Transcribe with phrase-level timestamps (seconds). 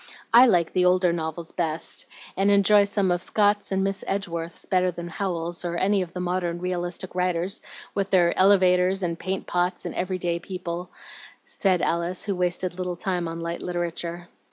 [0.33, 4.89] I like the older novels best, and enjoy some of Scott's and Miss Edgeworth's better
[4.89, 7.61] than Howells's, or any of the modern realistic writers,
[7.93, 10.89] with their elevators, and paint pots, and every day people,"
[11.45, 14.27] said Alice, who wasted little time on light literature.